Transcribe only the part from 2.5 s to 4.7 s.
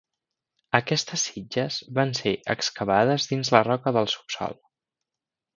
excavades dins la roca del subsòl.